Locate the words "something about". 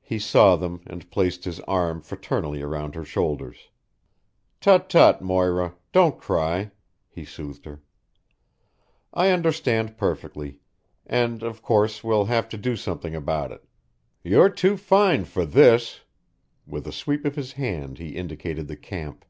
12.74-13.52